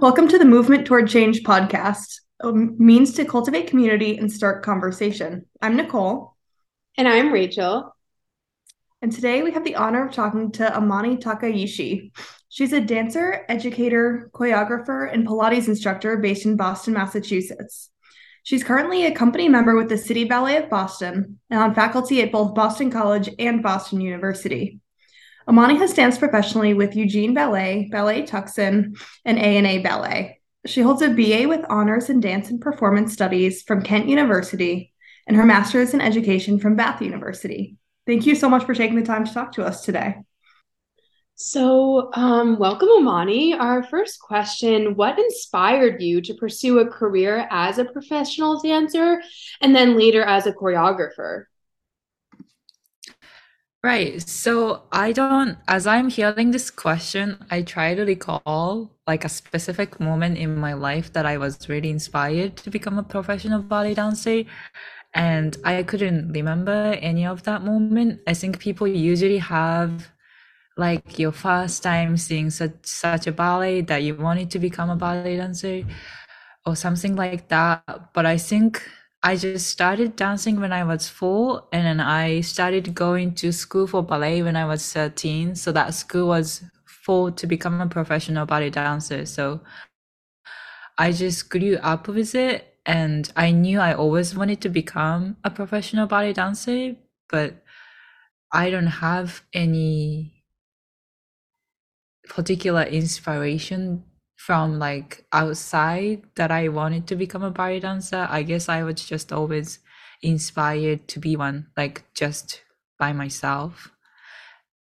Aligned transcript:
Welcome 0.00 0.28
to 0.28 0.38
the 0.38 0.46
Movement 0.46 0.86
Toward 0.86 1.10
Change 1.10 1.42
podcast, 1.42 2.20
a 2.40 2.50
means 2.54 3.12
to 3.12 3.26
cultivate 3.26 3.66
community 3.66 4.16
and 4.16 4.32
start 4.32 4.64
conversation. 4.64 5.44
I'm 5.60 5.76
Nicole. 5.76 6.36
And 6.96 7.06
I'm 7.06 7.30
Rachel. 7.30 7.94
And 9.02 9.12
today 9.12 9.42
we 9.42 9.50
have 9.52 9.62
the 9.62 9.76
honor 9.76 10.06
of 10.06 10.14
talking 10.14 10.52
to 10.52 10.74
Amani 10.74 11.18
Takaishi. 11.18 12.12
She's 12.48 12.72
a 12.72 12.80
dancer, 12.80 13.44
educator, 13.50 14.30
choreographer, 14.32 15.12
and 15.12 15.28
Pilates 15.28 15.68
instructor 15.68 16.16
based 16.16 16.46
in 16.46 16.56
Boston, 16.56 16.94
Massachusetts. 16.94 17.90
She's 18.42 18.64
currently 18.64 19.04
a 19.04 19.14
company 19.14 19.50
member 19.50 19.76
with 19.76 19.90
the 19.90 19.98
City 19.98 20.24
Ballet 20.24 20.56
of 20.56 20.70
Boston 20.70 21.40
and 21.50 21.60
on 21.60 21.74
faculty 21.74 22.22
at 22.22 22.32
both 22.32 22.54
Boston 22.54 22.90
College 22.90 23.28
and 23.38 23.62
Boston 23.62 24.00
University. 24.00 24.80
Amani 25.48 25.76
has 25.78 25.94
danced 25.94 26.20
professionally 26.20 26.74
with 26.74 26.96
Eugene 26.96 27.34
Ballet, 27.34 27.88
Ballet 27.90 28.26
Tucson, 28.26 28.94
and 29.24 29.38
A&A 29.38 29.78
Ballet. 29.78 30.40
She 30.66 30.82
holds 30.82 31.02
a 31.02 31.08
BA 31.08 31.48
with 31.48 31.64
honors 31.68 32.10
in 32.10 32.20
dance 32.20 32.50
and 32.50 32.60
performance 32.60 33.12
studies 33.12 33.62
from 33.62 33.82
Kent 33.82 34.08
University 34.08 34.92
and 35.26 35.36
her 35.36 35.46
master's 35.46 35.94
in 35.94 36.00
education 36.00 36.58
from 36.58 36.76
Bath 36.76 37.00
University. 37.00 37.76
Thank 38.06 38.26
you 38.26 38.34
so 38.34 38.48
much 38.48 38.64
for 38.64 38.74
taking 38.74 38.96
the 38.96 39.06
time 39.06 39.24
to 39.24 39.32
talk 39.32 39.52
to 39.52 39.64
us 39.64 39.84
today. 39.84 40.16
So, 41.36 42.10
um, 42.12 42.58
welcome, 42.58 42.90
Amani. 42.90 43.54
Our 43.54 43.82
first 43.82 44.20
question 44.20 44.94
What 44.94 45.18
inspired 45.18 46.02
you 46.02 46.20
to 46.20 46.34
pursue 46.34 46.80
a 46.80 46.86
career 46.86 47.48
as 47.50 47.78
a 47.78 47.86
professional 47.86 48.60
dancer 48.60 49.22
and 49.62 49.74
then 49.74 49.96
later 49.96 50.22
as 50.22 50.46
a 50.46 50.52
choreographer? 50.52 51.44
Right. 53.82 54.20
So 54.28 54.82
I 54.92 55.12
don't, 55.12 55.56
as 55.66 55.86
I'm 55.86 56.10
hearing 56.10 56.50
this 56.50 56.70
question, 56.70 57.38
I 57.50 57.62
try 57.62 57.94
to 57.94 58.04
recall 58.04 58.90
like 59.06 59.24
a 59.24 59.28
specific 59.30 59.98
moment 59.98 60.36
in 60.36 60.56
my 60.56 60.74
life 60.74 61.14
that 61.14 61.24
I 61.24 61.38
was 61.38 61.66
really 61.66 61.88
inspired 61.88 62.58
to 62.58 62.70
become 62.70 62.98
a 62.98 63.02
professional 63.02 63.62
ballet 63.62 63.94
dancer. 63.94 64.44
And 65.14 65.56
I 65.64 65.82
couldn't 65.82 66.32
remember 66.32 66.98
any 67.00 67.24
of 67.24 67.44
that 67.44 67.62
moment. 67.62 68.20
I 68.26 68.34
think 68.34 68.58
people 68.58 68.86
usually 68.86 69.38
have 69.38 70.10
like 70.76 71.18
your 71.18 71.32
first 71.32 71.82
time 71.82 72.16
seeing 72.18 72.50
such 72.50 72.74
such 72.84 73.26
a 73.26 73.32
ballet 73.32 73.80
that 73.82 74.02
you 74.02 74.14
wanted 74.14 74.50
to 74.52 74.58
become 74.58 74.90
a 74.90 74.96
ballet 74.96 75.36
dancer 75.36 75.84
or 76.66 76.76
something 76.76 77.16
like 77.16 77.48
that. 77.48 78.12
But 78.14 78.26
I 78.26 78.36
think 78.38 78.82
I 79.22 79.36
just 79.36 79.66
started 79.66 80.16
dancing 80.16 80.60
when 80.60 80.72
I 80.72 80.82
was 80.84 81.08
four, 81.08 81.68
and 81.72 81.84
then 81.84 82.00
I 82.00 82.40
started 82.40 82.94
going 82.94 83.34
to 83.34 83.52
school 83.52 83.86
for 83.86 84.02
ballet 84.02 84.42
when 84.42 84.56
I 84.56 84.64
was 84.64 84.92
13. 84.92 85.54
So 85.56 85.72
that 85.72 85.94
school 85.94 86.28
was 86.28 86.62
full 86.86 87.30
to 87.32 87.46
become 87.46 87.80
a 87.80 87.86
professional 87.86 88.46
ballet 88.46 88.70
dancer. 88.70 89.26
So 89.26 89.60
I 90.96 91.12
just 91.12 91.50
grew 91.50 91.76
up 91.76 92.08
with 92.08 92.34
it, 92.34 92.78
and 92.86 93.30
I 93.36 93.50
knew 93.50 93.78
I 93.78 93.92
always 93.94 94.34
wanted 94.34 94.62
to 94.62 94.70
become 94.70 95.36
a 95.44 95.50
professional 95.50 96.06
ballet 96.06 96.32
dancer, 96.32 96.96
but 97.28 97.62
I 98.52 98.70
don't 98.70 98.86
have 98.86 99.42
any 99.52 100.44
particular 102.28 102.82
inspiration 102.82 104.04
from 104.46 104.78
like 104.78 105.26
outside 105.32 106.22
that 106.34 106.50
I 106.50 106.68
wanted 106.68 107.06
to 107.08 107.14
become 107.14 107.42
a 107.42 107.50
ballet 107.50 107.80
dancer. 107.80 108.26
I 108.30 108.42
guess 108.42 108.70
I 108.70 108.82
was 108.82 108.94
just 109.04 109.34
always 109.34 109.80
inspired 110.22 111.06
to 111.08 111.18
be 111.18 111.36
one, 111.36 111.66
like 111.76 112.04
just 112.14 112.62
by 112.98 113.12
myself, 113.12 113.90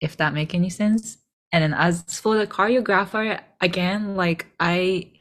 if 0.00 0.16
that 0.16 0.34
make 0.34 0.52
any 0.52 0.68
sense. 0.68 1.18
And 1.52 1.62
then 1.62 1.74
as 1.74 2.02
for 2.18 2.36
the 2.36 2.48
choreographer, 2.48 3.40
again, 3.60 4.16
like 4.16 4.46
I, 4.58 5.12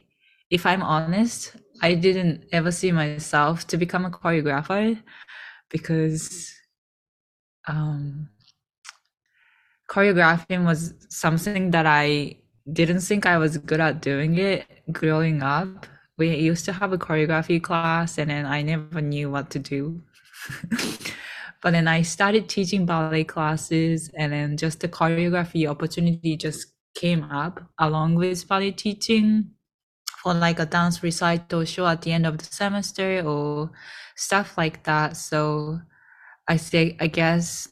if 0.50 0.66
I'm 0.66 0.82
honest, 0.82 1.54
I 1.80 1.94
didn't 1.94 2.46
ever 2.50 2.72
see 2.72 2.90
myself 2.90 3.68
to 3.68 3.76
become 3.76 4.04
a 4.04 4.10
choreographer 4.10 5.00
because 5.70 6.52
um 7.68 8.28
choreographing 9.88 10.64
was 10.64 10.94
something 11.10 11.70
that 11.70 11.86
I 11.86 12.38
didn't 12.72 13.00
think 13.00 13.26
I 13.26 13.38
was 13.38 13.58
good 13.58 13.80
at 13.80 14.02
doing 14.02 14.38
it 14.38 14.66
growing 14.92 15.42
up. 15.42 15.86
We 16.18 16.34
used 16.34 16.64
to 16.64 16.72
have 16.72 16.92
a 16.92 16.98
choreography 16.98 17.62
class 17.62 18.18
and 18.18 18.30
then 18.30 18.46
I 18.46 18.62
never 18.62 19.00
knew 19.00 19.30
what 19.30 19.50
to 19.50 19.58
do. 19.58 20.02
but 21.62 21.72
then 21.72 21.86
I 21.88 22.02
started 22.02 22.48
teaching 22.48 22.86
ballet 22.86 23.24
classes 23.24 24.10
and 24.14 24.32
then 24.32 24.56
just 24.56 24.80
the 24.80 24.88
choreography 24.88 25.68
opportunity 25.68 26.36
just 26.36 26.68
came 26.94 27.24
up 27.24 27.60
along 27.78 28.14
with 28.14 28.48
ballet 28.48 28.72
teaching 28.72 29.50
for 30.22 30.34
like 30.34 30.58
a 30.58 30.66
dance 30.66 31.02
recital 31.02 31.64
show 31.64 31.86
at 31.86 32.02
the 32.02 32.12
end 32.12 32.26
of 32.26 32.38
the 32.38 32.44
semester 32.44 33.22
or 33.24 33.70
stuff 34.16 34.56
like 34.56 34.82
that. 34.84 35.16
So 35.16 35.80
I 36.48 36.56
say 36.56 36.96
I 36.98 37.06
guess 37.06 37.68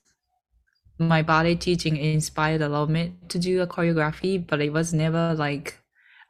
my 0.98 1.22
ballet 1.22 1.56
teaching 1.56 1.96
inspired 1.96 2.62
a 2.62 2.68
lot 2.68 2.84
of 2.84 2.90
me 2.90 3.14
to 3.28 3.38
do 3.38 3.62
a 3.62 3.66
choreography, 3.66 4.44
but 4.44 4.60
it 4.60 4.72
was 4.72 4.92
never 4.94 5.34
like 5.34 5.78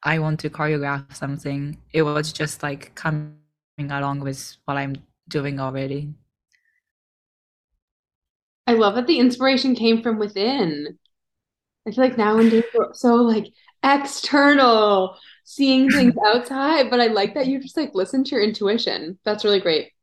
I 0.03 0.19
want 0.19 0.41
to 0.41 0.51
choreograph 0.51 1.15
something. 1.15 1.79
It 1.93 2.03
was 2.03 2.33
just 2.33 2.63
like 2.63 2.95
coming 2.95 3.37
along 3.79 4.21
with 4.21 4.57
what 4.65 4.77
I'm 4.77 4.97
doing 5.29 5.61
already. 5.61 6.15
I 8.67 8.75
love 8.75 8.95
that 8.95 9.07
the 9.07 9.19
inspiration 9.19 9.75
came 9.75 10.03
from 10.03 10.19
within. 10.19 10.99
I 11.87 11.91
feel 11.93 12.05
like 12.05 12.19
nowadays 12.19 12.65
we're 12.75 12.95
so 12.95 13.17
like 13.17 13.47
external, 13.83 15.17
seeing 15.45 15.91
things 15.91 16.15
outside, 16.27 16.91
but 16.91 17.01
I 17.01 17.09
like 17.09 17.35
that 17.35 17.47
you 17.47 17.61
just 17.61 17.77
like 17.77 17.95
listen 17.95 18.25
to 18.25 18.37
your 18.37 18.45
intuition. 18.45 19.19
That's 19.25 19.45
really 19.45 19.61
great. 19.61 19.94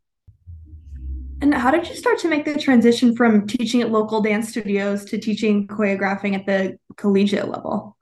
And 1.42 1.56
how 1.56 1.72
did 1.72 1.90
you 1.90 1.96
start 1.96 2.20
to 2.20 2.30
make 2.30 2.46
the 2.46 2.58
transition 2.58 3.16
from 3.16 3.48
teaching 3.48 3.82
at 3.82 3.90
local 3.90 4.22
dance 4.22 4.50
studios 4.50 5.04
to 5.06 5.18
teaching 5.18 5.68
choreographing 5.68 6.36
at 6.36 6.46
the 6.46 6.78
collegiate 6.98 7.50
level? 7.50 7.98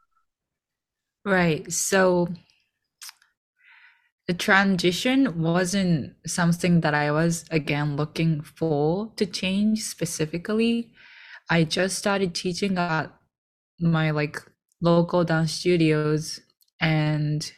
Right. 1.23 1.71
So 1.71 2.27
the 4.27 4.33
transition 4.33 5.41
wasn't 5.41 6.15
something 6.27 6.81
that 6.81 6.93
I 6.93 7.11
was 7.11 7.45
again 7.49 7.95
looking 7.95 8.41
for 8.41 9.11
to 9.15 9.25
change 9.25 9.83
specifically. 9.83 10.91
I 11.49 11.63
just 11.63 11.97
started 11.97 12.35
teaching 12.35 12.77
at 12.77 13.11
my 13.79 14.11
like 14.11 14.37
local 14.81 15.23
dance 15.23 15.53
studios 15.53 16.41
and 16.81 17.51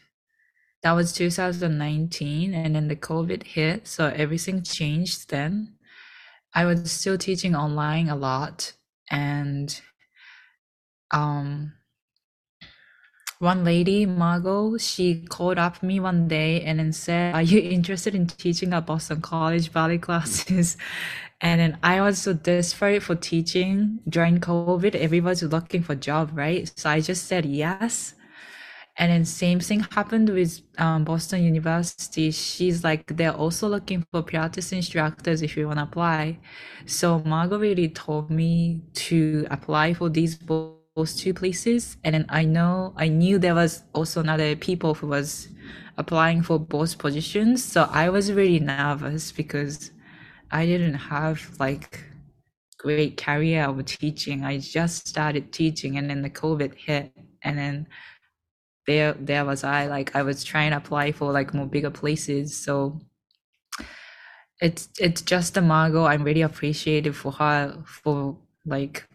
that 0.84 0.94
was 0.94 1.14
2019 1.14 2.54
and 2.54 2.76
then 2.76 2.88
the 2.88 2.96
covid 2.96 3.44
hit 3.44 3.88
so 3.88 4.08
everything 4.08 4.64
changed 4.64 5.30
then. 5.30 5.76
I 6.54 6.66
was 6.66 6.92
still 6.92 7.18
teaching 7.18 7.56
online 7.56 8.10
a 8.10 8.16
lot 8.16 8.74
and 9.10 9.80
um 11.12 11.74
one 13.40 13.64
lady 13.64 14.06
margot 14.06 14.78
she 14.78 15.26
called 15.26 15.58
up 15.58 15.82
me 15.82 16.00
one 16.00 16.28
day 16.28 16.62
and 16.62 16.80
then 16.80 16.92
said 16.92 17.34
are 17.34 17.42
you 17.42 17.60
interested 17.60 18.14
in 18.14 18.28
teaching 18.28 18.74
at 18.74 18.86
boston 18.86 19.22
college 19.22 19.72
ballet 19.72 19.98
classes? 19.98 20.78
And 21.44 21.60
then 21.60 21.80
i 21.82 22.00
was 22.02 22.20
so 22.20 22.34
desperate 22.34 23.02
for 23.02 23.16
teaching 23.16 24.00
during 24.08 24.40
covid. 24.40 24.94
Everybody's 24.94 25.42
looking 25.42 25.82
for 25.82 25.96
job 25.96 26.30
right? 26.34 26.72
So 26.76 26.90
i 26.90 27.02
just 27.02 27.28
said 27.28 27.46
yes 27.46 28.14
and 29.02 29.12
then 29.12 29.26
same 29.26 29.60
thing 29.60 29.80
happened 29.80 30.30
with 30.30 30.62
um, 30.78 31.04
Boston 31.04 31.44
University. 31.44 32.30
She's 32.30 32.84
like 32.84 33.18
they're 33.18 33.34
also 33.34 33.68
looking 33.68 34.06
for 34.12 34.22
Pilates 34.22 34.72
instructors 34.72 35.42
if 35.42 35.58
you 35.58 35.66
want 35.66 35.80
to 35.80 35.84
apply. 35.86 36.38
So 36.86 37.18
Margot 37.26 37.58
really 37.58 37.90
told 37.90 38.30
me 38.30 38.82
to 39.10 39.48
apply 39.50 39.96
for 39.96 40.08
these 40.08 40.36
both 40.36 41.18
two 41.18 41.34
places, 41.34 41.98
and 42.04 42.14
then 42.14 42.26
I 42.30 42.46
know 42.46 42.94
I 42.96 43.08
knew 43.08 43.40
there 43.40 43.56
was 43.56 43.82
also 43.96 44.20
another 44.20 44.56
people 44.56 44.94
who 44.94 45.08
was 45.08 45.48
applying 45.98 46.44
for 46.44 46.60
both 46.60 47.00
positions. 47.00 47.66
So 47.66 47.90
I 47.90 48.10
was 48.10 48.32
really 48.32 48.60
nervous 48.60 49.32
because 49.32 49.90
I 50.52 50.68
didn't 50.68 50.94
have 50.94 51.42
like 51.60 52.04
great 52.78 53.18
career 53.18 53.64
of 53.66 53.84
teaching. 53.84 54.44
I 54.44 54.60
just 54.60 55.08
started 55.08 55.52
teaching, 55.52 55.98
and 55.98 56.08
then 56.08 56.22
the 56.22 56.30
COVID 56.30 56.76
hit, 56.76 57.12
and 57.42 57.58
then 57.58 57.88
there 58.88 59.14
there 59.14 59.46
was 59.46 59.64
I 59.64 59.88
like 59.88 60.16
I 60.16 60.24
was 60.24 60.44
trying 60.44 60.72
to 60.72 60.78
apply 60.78 61.12
for 61.12 61.32
like 61.32 61.54
more 61.54 61.68
bigger 61.68 61.92
places. 61.92 62.58
So 62.58 63.00
it's 64.60 64.90
it's 65.00 65.22
just 65.22 65.58
a 65.58 65.62
Margot. 65.62 66.06
I'm 66.06 66.24
really 66.24 66.42
appreciative 66.42 67.16
for 67.16 67.32
her 67.34 67.84
for 67.86 68.38
like 68.66 69.08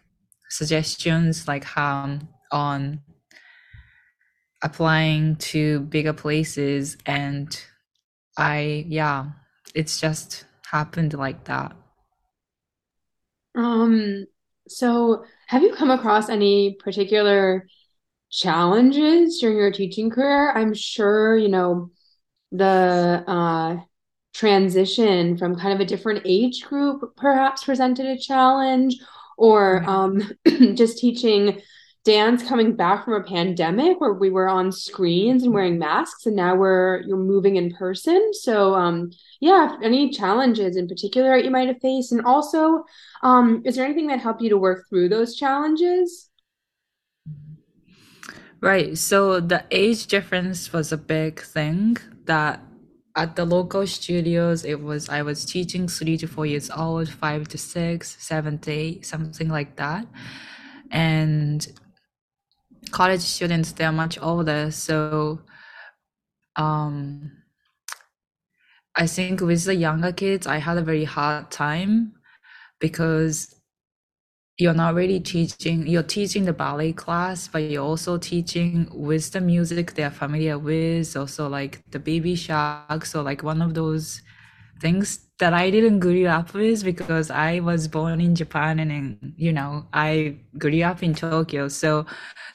suggestions 0.49 1.47
like 1.47 1.63
how 1.63 2.19
on 2.51 3.01
applying 4.63 5.35
to 5.37 5.79
bigger 5.81 6.13
places 6.13 6.97
and 7.05 7.61
I 8.37 8.85
yeah, 8.87 9.27
it's 9.75 9.99
just 10.01 10.45
happened 10.71 11.13
like 11.13 11.45
that. 11.45 11.75
Um 13.55 14.25
so 14.67 15.25
have 15.47 15.63
you 15.63 15.73
come 15.75 15.91
across 15.91 16.29
any 16.29 16.75
particular 16.79 17.67
challenges 18.31 19.39
during 19.39 19.57
your 19.57 19.71
teaching 19.71 20.09
career. 20.09 20.51
I'm 20.51 20.73
sure, 20.73 21.37
you 21.37 21.49
know, 21.49 21.91
the 22.51 23.23
uh, 23.27 23.77
transition 24.33 25.37
from 25.37 25.57
kind 25.57 25.73
of 25.73 25.79
a 25.79 25.85
different 25.85 26.21
age 26.25 26.63
group 26.63 27.15
perhaps 27.15 27.63
presented 27.63 28.05
a 28.05 28.17
challenge, 28.17 28.95
or 29.37 29.83
um, 29.89 30.21
just 30.75 30.97
teaching 30.99 31.61
dance 32.07 32.41
coming 32.47 32.73
back 32.73 33.03
from 33.03 33.15
a 33.15 33.23
pandemic 33.23 33.99
where 33.99 34.13
we 34.13 34.29
were 34.29 34.47
on 34.47 34.71
screens 34.71 35.43
and 35.43 35.53
wearing 35.53 35.77
masks 35.77 36.25
and 36.25 36.37
now 36.37 36.55
we're 36.55 37.01
you're 37.01 37.17
moving 37.17 37.57
in 37.57 37.69
person 37.73 38.31
so 38.31 38.73
um 38.75 39.11
yeah 39.41 39.75
any 39.83 40.09
challenges 40.09 40.77
in 40.77 40.87
particular 40.87 41.35
that 41.35 41.43
you 41.43 41.51
might 41.51 41.67
have 41.67 41.81
faced 41.81 42.13
and 42.13 42.23
also 42.23 42.81
um 43.23 43.61
is 43.65 43.75
there 43.75 43.83
anything 43.83 44.07
that 44.07 44.21
helped 44.21 44.41
you 44.41 44.47
to 44.47 44.57
work 44.57 44.85
through 44.89 45.09
those 45.09 45.35
challenges 45.35 46.26
Right. 48.61 48.97
So 48.97 49.39
the 49.39 49.63
age 49.69 50.07
difference 50.07 50.73
was 50.73 50.91
a 50.91 50.97
big 50.97 51.41
thing 51.41 51.97
that 52.25 52.59
at 53.15 53.35
the 53.35 53.45
local 53.45 53.85
studios 53.85 54.63
it 54.65 54.81
was 54.81 55.09
I 55.09 55.21
was 55.21 55.45
teaching 55.45 55.87
three 55.87 56.17
to 56.17 56.27
four 56.27 56.45
years 56.45 56.69
old, 56.71 57.09
five 57.09 57.47
to 57.49 57.57
six, 57.57 58.17
seven 58.19 58.57
to 58.59 58.71
eight, 58.71 59.05
something 59.05 59.49
like 59.49 59.75
that. 59.77 60.07
And 60.91 61.67
college 62.91 63.21
students 63.21 63.73
they're 63.73 63.91
much 63.91 64.17
older, 64.21 64.71
so 64.71 65.41
um 66.55 67.31
I 68.95 69.05
think 69.07 69.41
with 69.41 69.65
the 69.65 69.75
younger 69.75 70.11
kids 70.11 70.47
I 70.47 70.57
had 70.57 70.77
a 70.77 70.81
very 70.81 71.03
hard 71.03 71.51
time 71.51 72.13
because 72.79 73.53
you're 74.57 74.73
not 74.73 74.95
really 74.95 75.19
teaching 75.19 75.85
you're 75.87 76.03
teaching 76.03 76.45
the 76.45 76.53
ballet 76.53 76.91
class 76.93 77.47
but 77.47 77.63
you're 77.63 77.83
also 77.83 78.17
teaching 78.17 78.87
with 78.91 79.31
the 79.31 79.41
music 79.41 79.93
they're 79.93 80.11
familiar 80.11 80.57
with 80.57 81.15
also 81.15 81.47
like 81.47 81.81
the 81.91 81.99
baby 81.99 82.35
shark 82.35 83.05
so 83.05 83.21
like 83.21 83.43
one 83.43 83.61
of 83.61 83.73
those 83.73 84.21
things 84.81 85.19
that 85.39 85.53
i 85.53 85.69
didn't 85.69 85.99
grow 85.99 86.25
up 86.25 86.53
with 86.53 86.83
because 86.83 87.29
i 87.31 87.59
was 87.59 87.87
born 87.87 88.19
in 88.21 88.35
japan 88.35 88.79
and 88.79 88.91
in, 88.91 89.33
you 89.37 89.53
know 89.53 89.85
i 89.93 90.35
grew 90.57 90.81
up 90.83 91.03
in 91.03 91.13
tokyo. 91.15 91.67
So 91.67 92.05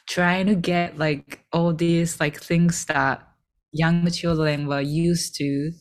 trying 0.08 0.46
to 0.46 0.54
get 0.54 0.98
like 0.98 1.40
all 1.52 1.72
these 1.72 2.20
like 2.20 2.40
things 2.40 2.84
that 2.86 3.22
young 3.72 4.10
children 4.10 4.66
were 4.66 4.80
used 4.80 5.34
to 5.36 5.72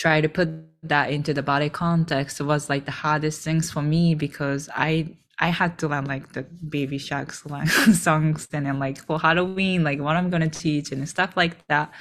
try 0.00 0.20
to 0.22 0.28
put 0.28 0.48
that 0.82 1.10
into 1.10 1.34
the 1.34 1.42
body 1.42 1.68
context 1.68 2.40
was 2.40 2.70
like 2.70 2.86
the 2.86 2.90
hardest 2.90 3.42
things 3.42 3.70
for 3.70 3.82
me 3.82 4.14
because 4.14 4.70
I 4.74 5.14
I 5.38 5.48
had 5.48 5.78
to 5.78 5.88
learn 5.88 6.06
like 6.06 6.32
the 6.32 6.42
baby 6.42 6.98
shark 6.98 7.32
songs 8.06 8.48
and 8.52 8.66
then 8.66 8.78
like 8.78 8.98
for 9.06 9.18
Halloween, 9.18 9.84
like 9.84 9.98
what 10.00 10.16
I'm 10.16 10.30
gonna 10.30 10.48
teach 10.48 10.92
and 10.92 11.08
stuff 11.08 11.36
like 11.36 11.66
that. 11.68 11.92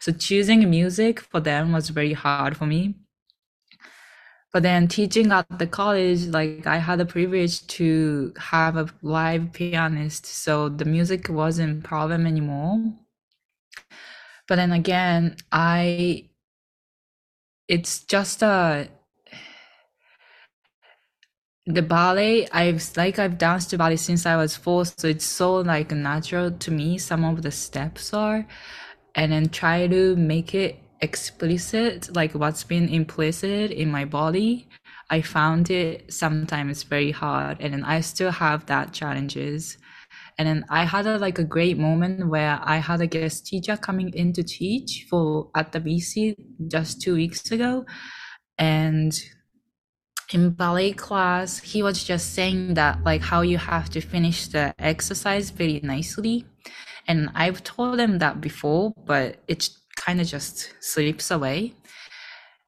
So 0.00 0.12
choosing 0.12 0.68
music 0.68 1.20
for 1.20 1.40
them 1.40 1.72
was 1.72 1.90
very 1.90 2.14
hard 2.14 2.56
for 2.56 2.66
me. 2.66 2.94
But 4.52 4.62
then 4.62 4.88
teaching 4.88 5.32
at 5.32 5.46
the 5.58 5.66
college, 5.66 6.26
like 6.26 6.66
I 6.66 6.78
had 6.78 6.98
the 6.98 7.06
privilege 7.06 7.66
to 7.78 8.32
have 8.38 8.76
a 8.76 8.86
live 9.02 9.52
pianist, 9.52 10.24
so 10.26 10.70
the 10.70 10.86
music 10.86 11.28
wasn't 11.28 11.84
problem 11.84 12.26
anymore. 12.26 12.78
But 14.48 14.56
then 14.56 14.72
again, 14.72 15.36
I 15.52 16.30
it's 17.68 18.00
just 18.04 18.42
a 18.42 18.88
the 21.66 21.82
ballet 21.82 22.48
i've 22.52 22.82
like 22.96 23.18
i've 23.18 23.38
danced 23.38 23.76
ballet 23.76 23.96
since 23.96 24.24
i 24.24 24.36
was 24.36 24.54
four 24.56 24.84
so 24.84 25.08
it's 25.08 25.24
so 25.24 25.56
like 25.56 25.90
natural 25.90 26.50
to 26.50 26.70
me 26.70 26.96
some 26.96 27.24
of 27.24 27.42
the 27.42 27.50
steps 27.50 28.14
are 28.14 28.46
and 29.16 29.32
then 29.32 29.48
try 29.48 29.86
to 29.86 30.14
make 30.16 30.54
it 30.54 30.78
explicit 31.00 32.14
like 32.14 32.32
what's 32.32 32.64
been 32.64 32.88
implicit 32.88 33.70
in 33.70 33.90
my 33.90 34.04
body. 34.04 34.68
I 35.10 35.20
found 35.20 35.70
it 35.70 36.12
sometimes 36.12 36.82
very 36.82 37.12
hard 37.12 37.58
and 37.60 37.72
then 37.72 37.84
i 37.84 38.00
still 38.00 38.32
have 38.32 38.66
that 38.66 38.92
challenges 38.92 39.78
and 40.38 40.46
then 40.46 40.64
I 40.68 40.84
had 40.84 41.06
a, 41.06 41.18
like 41.18 41.38
a 41.38 41.44
great 41.44 41.78
moment 41.78 42.28
where 42.28 42.60
I 42.62 42.76
had 42.76 43.00
a 43.00 43.06
guest 43.06 43.46
teacher 43.46 43.76
coming 43.76 44.10
in 44.12 44.32
to 44.34 44.42
teach 44.42 45.06
for 45.08 45.50
at 45.54 45.72
the 45.72 45.80
BC 45.80 46.36
just 46.68 47.00
two 47.00 47.14
weeks 47.14 47.50
ago. 47.50 47.86
And 48.58 49.18
in 50.32 50.50
ballet 50.50 50.92
class, 50.92 51.58
he 51.60 51.82
was 51.82 52.04
just 52.04 52.34
saying 52.34 52.74
that 52.74 53.02
like 53.02 53.22
how 53.22 53.40
you 53.40 53.56
have 53.56 53.88
to 53.90 54.00
finish 54.00 54.48
the 54.48 54.74
exercise 54.78 55.50
very 55.50 55.80
nicely. 55.82 56.44
And 57.08 57.30
I've 57.34 57.62
told 57.64 57.98
him 57.98 58.18
that 58.18 58.40
before, 58.40 58.92
but 59.06 59.36
it 59.48 59.70
kind 59.96 60.20
of 60.20 60.26
just 60.26 60.74
slips 60.80 61.30
away. 61.30 61.74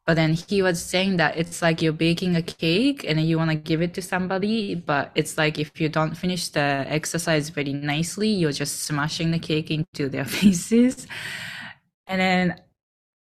But 0.08 0.14
then 0.14 0.32
he 0.32 0.62
was 0.62 0.82
saying 0.82 1.18
that 1.18 1.36
it's 1.36 1.60
like 1.60 1.82
you're 1.82 1.92
baking 1.92 2.34
a 2.34 2.40
cake 2.40 3.04
and 3.04 3.20
you 3.20 3.36
want 3.36 3.50
to 3.50 3.56
give 3.56 3.82
it 3.82 3.92
to 3.92 4.00
somebody, 4.00 4.74
but 4.74 5.10
it's 5.14 5.36
like 5.36 5.58
if 5.58 5.78
you 5.78 5.90
don't 5.90 6.14
finish 6.14 6.48
the 6.48 6.86
exercise 6.88 7.50
very 7.50 7.74
nicely, 7.74 8.30
you're 8.30 8.52
just 8.52 8.84
smashing 8.84 9.32
the 9.32 9.38
cake 9.38 9.70
into 9.70 10.08
their 10.08 10.24
faces. 10.38 11.06
And 12.06 12.22
then 12.22 12.58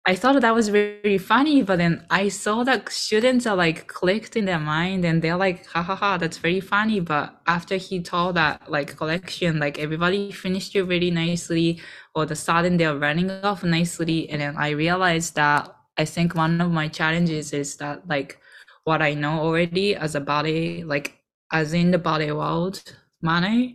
I 0.05 0.15
thought 0.15 0.39
that 0.43 0.55
was 0.55 0.69
very 0.69 1.17
funny, 1.17 1.63
but 1.63 1.79
then 1.79 2.05
I 2.11 2.29
saw 2.29 2.65
that 2.65 2.93
students 2.93 3.47
are 3.47 3.57
like 3.57 3.87
clicked 3.87 4.37
in 4.37 4.45
their 4.45 4.61
mind 4.61 5.07
and 5.07 5.23
they're 5.23 5.39
like, 5.39 5.65
ha 5.65 5.83
ha 5.83 5.97
ha, 5.97 6.19
that's 6.19 6.37
very 6.37 6.61
funny. 6.61 7.01
But 7.01 7.41
after 7.47 7.77
he 7.77 8.03
told 8.03 8.35
that 8.37 8.71
like 8.71 8.95
collection, 8.99 9.59
like 9.59 9.79
everybody 9.79 10.33
finished 10.33 10.77
it 10.77 10.83
really 10.83 11.11
nicely, 11.11 11.81
or 12.15 12.27
the 12.27 12.37
sudden 12.37 12.77
they're 12.77 12.99
running 12.99 13.31
off 13.31 13.65
nicely. 13.65 14.29
And 14.29 14.43
then 14.43 14.59
I 14.59 14.69
realized 14.69 15.37
that 15.37 15.75
I 15.97 16.05
think 16.05 16.35
one 16.35 16.61
of 16.61 16.71
my 16.73 16.89
challenges 16.89 17.53
is 17.53 17.77
that 17.77 18.09
like 18.09 18.39
what 18.85 19.03
I 19.03 19.15
know 19.15 19.41
already 19.41 19.95
as 19.95 20.15
a 20.15 20.21
body, 20.21 20.85
like 20.85 21.19
as 21.53 21.73
in 21.73 21.91
the 21.91 21.99
body 21.99 22.33
world 22.33 22.83
manner, 23.23 23.73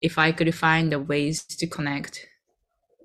if 0.00 0.18
I 0.18 0.32
could 0.32 0.54
find 0.54 0.92
the 0.92 0.98
ways 0.98 1.44
to 1.44 1.66
connect 1.66 2.26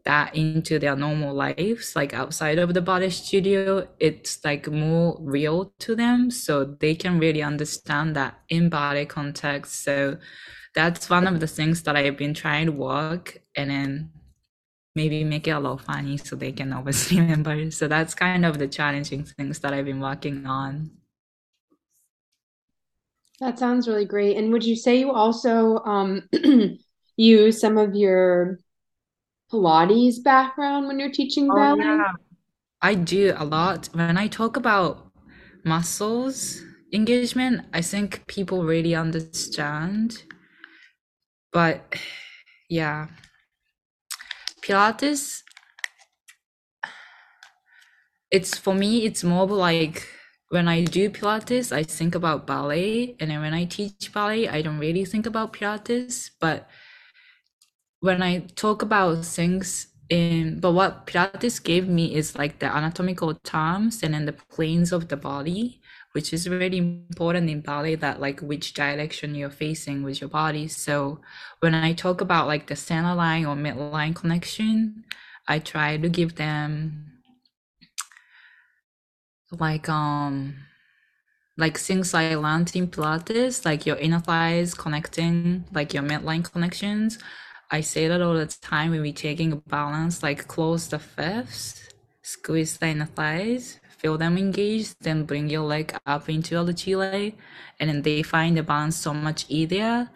that 0.05 0.35
into 0.35 0.77
their 0.77 0.95
normal 0.95 1.33
lives, 1.33 1.95
like 1.95 2.13
outside 2.13 2.59
of 2.59 2.73
the 2.73 2.81
body 2.81 3.09
studio, 3.09 3.87
it's 3.99 4.43
like 4.45 4.69
more 4.69 5.17
real 5.19 5.73
to 5.79 5.95
them. 5.95 6.29
So 6.29 6.63
they 6.63 6.93
can 6.95 7.19
really 7.19 7.41
understand 7.41 8.15
that 8.15 8.39
in 8.49 8.69
body 8.69 9.05
context. 9.05 9.83
So 9.83 10.17
that's 10.75 11.09
one 11.09 11.25
of 11.25 11.39
the 11.39 11.47
things 11.47 11.81
that 11.83 11.95
I've 11.95 12.17
been 12.17 12.33
trying 12.35 12.67
to 12.67 12.71
work 12.71 13.41
and 13.55 13.71
then 13.71 14.11
maybe 14.95 15.23
make 15.23 15.47
it 15.47 15.51
a 15.51 15.59
little 15.59 15.77
funny 15.77 16.17
so 16.17 16.35
they 16.35 16.51
can 16.51 16.73
always 16.73 17.11
remember. 17.11 17.69
So 17.71 17.87
that's 17.87 18.15
kind 18.15 18.45
of 18.45 18.57
the 18.57 18.67
challenging 18.67 19.23
things 19.23 19.59
that 19.59 19.73
I've 19.73 19.85
been 19.85 19.99
working 19.99 20.45
on. 20.45 20.91
That 23.39 23.59
sounds 23.59 23.87
really 23.87 24.05
great. 24.05 24.37
And 24.37 24.51
would 24.53 24.63
you 24.63 24.75
say 24.75 24.97
you 24.97 25.11
also 25.11 25.79
um, 25.79 26.29
use 27.17 27.59
some 27.59 27.77
of 27.77 27.93
your 27.93 28.59
Pilates 29.51 30.23
background 30.23 30.87
when 30.87 30.99
you're 30.99 31.11
teaching 31.11 31.49
oh, 31.51 31.55
ballet? 31.55 31.83
Yeah. 31.83 32.13
I 32.81 32.93
do 32.93 33.33
a 33.35 33.43
lot. 33.43 33.89
When 33.93 34.17
I 34.17 34.27
talk 34.27 34.55
about 34.55 35.11
muscles 35.65 36.61
engagement, 36.93 37.65
I 37.73 37.81
think 37.81 38.25
people 38.27 38.63
really 38.63 38.95
understand. 38.95 40.23
But 41.51 41.95
yeah, 42.69 43.07
Pilates, 44.65 45.43
it's 48.31 48.57
for 48.57 48.73
me, 48.73 49.05
it's 49.05 49.23
more 49.23 49.45
like 49.45 50.07
when 50.49 50.67
I 50.67 50.83
do 50.83 51.09
Pilates, 51.11 51.71
I 51.71 51.83
think 51.83 52.15
about 52.15 52.47
ballet. 52.47 53.15
And 53.19 53.29
then 53.29 53.41
when 53.41 53.53
I 53.53 53.65
teach 53.65 54.11
ballet, 54.11 54.47
I 54.47 54.63
don't 54.63 54.79
really 54.79 55.05
think 55.05 55.27
about 55.27 55.53
Pilates. 55.53 56.31
But 56.39 56.67
when 57.99 58.23
I 58.23 58.39
talk 58.55 58.81
about 58.81 59.23
things 59.23 59.87
in, 60.09 60.59
but 60.59 60.71
what 60.71 61.05
Pilates 61.05 61.63
gave 61.63 61.87
me 61.87 62.15
is 62.15 62.35
like 62.35 62.57
the 62.57 62.65
anatomical 62.65 63.35
terms 63.43 64.01
and 64.01 64.15
then 64.15 64.25
the 64.25 64.33
planes 64.33 64.91
of 64.91 65.09
the 65.09 65.17
body 65.17 65.81
which 66.15 66.31
is 66.33 66.47
really 66.49 66.77
important 66.77 67.49
in 67.49 67.59
ballet 67.59 67.95
that 67.95 68.21
like 68.21 68.39
which 68.39 68.73
direction 68.73 69.35
you're 69.35 69.49
facing 69.49 70.01
with 70.01 70.21
your 70.21 70.29
body. 70.29 70.67
So 70.67 71.19
when 71.59 71.73
i 71.73 71.93
talk 71.93 72.21
about 72.21 72.47
like 72.47 72.67
the 72.67 72.75
center 72.75 73.15
line 73.15 73.45
or 73.45 73.55
midline 73.55 74.15
connection 74.15 75.03
i 75.47 75.57
try 75.57 75.97
to 75.97 76.09
give 76.09 76.35
them 76.35 76.61
like 79.51 79.87
um 79.89 80.55
like 81.57 81.77
things 81.77 82.13
i 82.13 82.35
learned 82.35 82.71
in 82.75 82.87
pilates 82.87 83.65
like 83.65 83.85
your 83.85 83.97
inner 83.97 84.19
thighs 84.19 84.73
connecting 84.73 85.65
like 85.73 85.93
your 85.93 86.03
midline 86.03 86.43
connections. 86.43 87.17
I 87.71 87.81
say 87.81 88.07
that 88.07 88.21
all 88.21 88.35
the 88.35 88.45
time 88.45 88.91
when 88.91 89.01
we're 89.01 89.13
taking 89.13 89.51
a 89.53 89.55
balance 89.55 90.21
like 90.21 90.47
close 90.47 90.87
the 90.87 90.99
fists 90.99 91.89
squeeze 92.21 92.77
the 92.77 92.87
inner 92.87 93.05
thighs 93.05 93.79
feel 94.05 94.17
them 94.17 94.37
engaged, 94.37 94.97
then 95.01 95.25
bring 95.25 95.49
your 95.49 95.63
leg 95.63 95.97
up 96.05 96.29
into 96.29 96.63
the 96.63 96.73
chile, 96.73 97.35
and 97.79 97.89
then 97.89 98.01
they 98.03 98.23
find 98.23 98.57
the 98.57 98.63
balance 98.63 98.95
so 98.97 99.13
much 99.13 99.45
easier. 99.49 100.09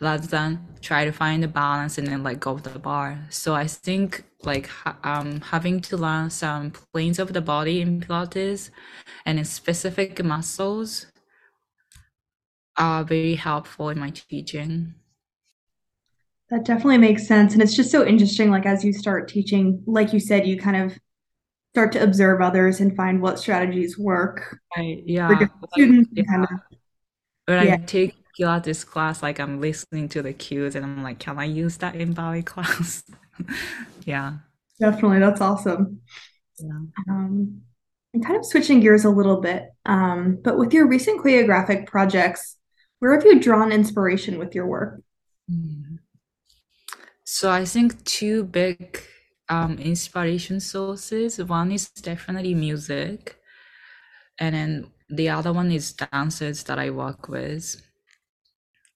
rather 0.00 0.26
than 0.26 0.58
try 0.82 1.04
to 1.04 1.12
find 1.12 1.42
the 1.42 1.48
balance 1.48 1.98
and 1.98 2.08
then 2.08 2.22
like 2.24 2.40
go 2.40 2.52
of 2.52 2.62
the 2.64 2.78
bar. 2.78 3.18
So 3.30 3.54
I 3.54 3.66
think 3.68 4.24
like 4.44 4.70
um 5.06 5.40
having 5.42 5.80
to 5.82 5.96
learn 5.96 6.30
some 6.30 6.72
planes 6.72 7.18
of 7.20 7.32
the 7.34 7.42
body 7.42 7.80
in 7.82 8.00
Pilates 8.00 8.70
and 9.26 9.38
in 9.38 9.44
specific 9.46 10.22
muscles 10.24 11.06
are 12.76 13.04
very 13.04 13.36
helpful 13.36 13.90
in 13.90 14.00
my 14.00 14.10
teaching. 14.10 14.94
That 16.50 16.64
definitely 16.64 16.98
makes 16.98 17.26
sense. 17.26 17.54
And 17.54 17.62
it's 17.62 17.74
just 17.76 17.90
so 17.90 18.06
interesting, 18.06 18.50
like 18.50 18.66
as 18.66 18.84
you 18.84 18.92
start 18.92 19.28
teaching, 19.28 19.82
like 19.86 20.12
you 20.12 20.20
said, 20.20 20.46
you 20.46 20.58
kind 20.58 20.76
of 20.76 20.98
start 21.74 21.92
to 21.92 22.02
observe 22.02 22.40
others 22.40 22.80
and 22.80 22.96
find 22.96 23.20
what 23.22 23.38
strategies 23.38 23.98
work 23.98 24.58
I, 24.76 25.02
yeah, 25.06 25.28
for 25.28 25.34
like, 25.34 25.38
different 25.38 25.70
students. 25.72 26.10
yeah. 26.14 26.24
Kind 26.28 26.44
of, 26.44 26.50
When 27.46 27.66
yeah, 27.66 27.74
I 27.74 27.76
take 27.86 28.14
Pilates 28.38 28.86
class, 28.86 29.22
like 29.22 29.40
I'm 29.40 29.60
listening 29.60 30.08
to 30.10 30.22
the 30.22 30.32
cues 30.32 30.74
and 30.74 30.84
I'm 30.84 31.02
like, 31.02 31.18
can 31.18 31.38
I 31.38 31.44
use 31.44 31.76
that 31.78 31.94
in 31.96 32.12
ballet 32.12 32.42
class? 32.52 33.02
Yeah. 34.04 34.38
definitely. 34.80 35.18
That's 35.20 35.40
awesome. 35.40 36.00
Yeah. 36.58 36.80
Um, 37.08 37.62
and 38.12 38.24
kind 38.24 38.38
of 38.38 38.44
switching 38.44 38.80
gears 38.80 39.04
a 39.04 39.10
little 39.10 39.40
bit, 39.40 39.70
um, 39.86 40.38
but 40.42 40.58
with 40.58 40.72
your 40.74 40.88
recent 40.88 41.22
choreographic 41.22 41.86
projects, 41.86 42.56
where 42.98 43.14
have 43.14 43.24
you 43.24 43.38
drawn 43.40 43.70
inspiration 43.72 44.38
with 44.38 44.54
your 44.54 44.66
work? 44.66 45.00
Mm. 45.50 45.98
So 47.24 47.50
I 47.50 47.64
think 47.64 48.04
two 48.04 48.44
big 48.44 49.00
um, 49.50 49.78
inspiration 49.78 50.60
sources. 50.60 51.42
One 51.42 51.72
is 51.72 51.90
definitely 51.90 52.54
music, 52.54 53.36
and 54.38 54.54
then 54.54 54.86
the 55.10 55.28
other 55.28 55.52
one 55.52 55.70
is 55.72 55.92
dancers 55.92 56.62
that 56.64 56.78
I 56.78 56.90
work 56.90 57.28
with. 57.28 57.82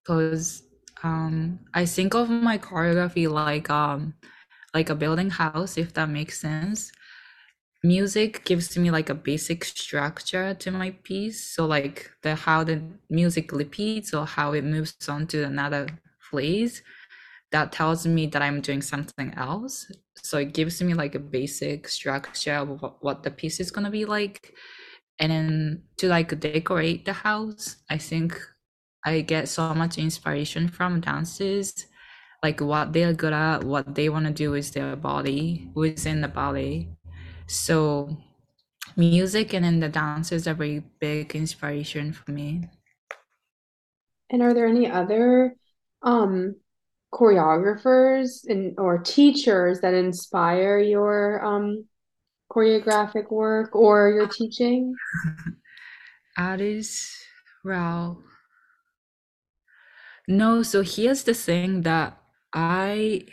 Because 0.03 0.63
um, 1.03 1.61
I 1.75 1.87
think 1.87 2.15
of 2.15 2.31
my 2.31 2.59
choreography 2.59 3.29
like 3.31 3.69
um, 3.71 4.15
like 4.73 4.91
a 4.91 4.95
building 4.95 5.31
house, 5.31 5.77
if 5.77 5.93
that 5.95 6.09
makes 6.09 6.41
sense. 6.41 6.93
Music 7.83 8.45
gives 8.47 8.69
to 8.69 8.81
me 8.81 8.91
like 8.91 9.11
a 9.11 9.15
basic 9.15 9.65
structure 9.65 10.55
to 10.55 10.71
my 10.71 10.93
piece. 11.03 11.45
So 11.55 11.67
like 11.67 12.11
the 12.23 12.35
how 12.35 12.65
the 12.65 12.81
music 13.11 13.53
repeats 13.53 14.15
or 14.15 14.25
how 14.27 14.53
it 14.53 14.65
moves 14.65 15.09
on 15.09 15.27
to 15.29 15.43
another 15.45 15.87
phrase 16.19 16.83
that 17.55 17.71
tells 17.71 18.05
me 18.05 18.27
that 18.27 18.43
I'm 18.43 18.61
doing 18.61 18.83
something 18.83 19.33
else. 19.37 19.87
So 20.17 20.39
it 20.39 20.55
gives 20.55 20.83
me 20.83 20.93
like 20.93 21.15
a 21.15 21.21
basic 21.21 21.87
structure 21.87 22.55
of 22.55 22.83
what, 22.99 23.23
the 23.23 23.31
piece 23.31 23.61
is 23.61 23.71
gonna 23.71 23.93
be 23.93 24.05
like. 24.05 24.53
And 25.21 25.31
then 25.31 25.83
to 25.99 26.09
like 26.09 26.41
decorate 26.41 27.05
the 27.05 27.13
house, 27.13 27.77
I 27.89 27.99
think 27.99 28.37
I 29.05 29.21
get 29.21 29.49
so 29.49 29.73
much 29.73 29.99
inspiration 29.99 30.67
from 30.69 31.01
dances, 31.01 31.87
like 32.43 32.61
what 32.61 32.93
they're 32.93 33.13
good 33.13 33.33
at, 33.33 33.63
what 33.63 33.95
they 33.95 34.09
want 34.09 34.27
to 34.27 34.33
do 34.33 34.51
with 34.51 34.73
their 34.73 34.97
body 34.97 35.71
within 35.77 36.23
the 36.23 36.27
ballet. 36.29 36.89
So 37.47 38.17
music 38.97 39.55
and 39.55 39.65
then 39.65 39.79
the 39.79 39.89
dances 39.89 40.49
are 40.49 40.55
very 40.55 40.83
big 40.99 41.37
inspiration 41.37 42.13
for 42.13 42.33
me. 42.33 42.69
And 44.29 44.43
are 44.43 44.53
there 44.53 44.67
any 44.67 44.91
other 44.91 45.55
um 46.03 46.57
choreographers 47.15 48.45
and 48.49 48.75
or 48.79 48.99
teachers 48.99 49.81
that 49.81 49.95
inspire 49.95 50.79
your 50.79 51.45
um 51.45 51.87
choreographic 52.51 53.31
work 53.31 53.75
or 53.75 54.11
your 54.11 54.27
teaching? 54.27 54.95
Artists, 56.37 57.25
well, 57.65 58.23
no, 60.27 60.63
so 60.63 60.83
here's 60.83 61.23
the 61.23 61.35
thing 61.35 61.83
that 61.83 62.19
I 62.53 63.27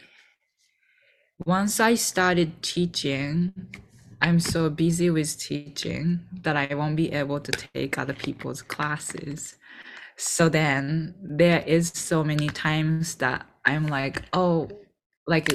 once 1.45 1.79
I 1.79 1.95
started 1.95 2.61
teaching, 2.61 3.53
I'm 4.21 4.39
so 4.39 4.69
busy 4.69 5.09
with 5.09 5.39
teaching 5.39 6.19
that 6.43 6.55
I 6.55 6.75
won't 6.75 6.95
be 6.95 7.11
able 7.11 7.39
to 7.39 7.51
take 7.51 7.97
other 7.97 8.13
people's 8.13 8.61
classes. 8.61 9.55
So 10.17 10.49
then 10.49 11.15
there 11.23 11.63
is 11.65 11.89
so 11.89 12.23
many 12.23 12.47
times 12.47 13.15
that 13.15 13.47
I'm 13.65 13.87
like, 13.87 14.23
oh, 14.33 14.69
like 15.27 15.53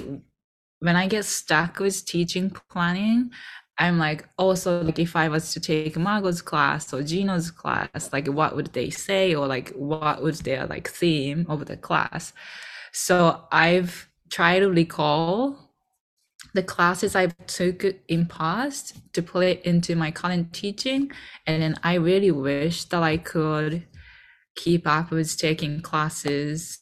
when 0.80 0.96
I 0.96 1.06
get 1.08 1.24
stuck 1.24 1.78
with 1.78 2.04
teaching 2.04 2.50
planning, 2.70 3.30
I'm 3.78 3.98
like, 3.98 4.26
oh, 4.38 4.48
also 4.48 4.82
like 4.82 4.98
if 4.98 5.16
I 5.16 5.28
was 5.28 5.52
to 5.52 5.60
take 5.60 5.96
Margot's 5.96 6.40
class 6.42 6.92
or 6.94 7.02
Gino's 7.02 7.50
class, 7.50 8.10
like 8.12 8.26
what 8.26 8.56
would 8.56 8.72
they 8.72 8.90
say 8.90 9.34
or 9.34 9.46
like 9.46 9.70
what 9.70 10.22
was 10.22 10.40
their 10.40 10.66
like 10.66 10.88
theme 10.88 11.46
of 11.48 11.66
the 11.66 11.76
class? 11.76 12.32
So 12.92 13.44
I've 13.52 14.08
tried 14.30 14.60
to 14.60 14.70
recall 14.70 15.58
the 16.54 16.62
classes 16.62 17.14
I 17.14 17.26
took 17.46 17.84
in 18.08 18.26
past 18.26 19.12
to 19.12 19.22
put 19.22 19.44
it 19.44 19.62
into 19.64 19.94
my 19.94 20.10
current 20.10 20.54
teaching, 20.54 21.12
and 21.46 21.62
then 21.62 21.76
I 21.82 21.94
really 21.94 22.30
wish 22.30 22.84
that 22.84 23.02
I 23.02 23.18
could 23.18 23.86
keep 24.54 24.86
up 24.86 25.10
with 25.10 25.36
taking 25.36 25.82
classes 25.82 26.78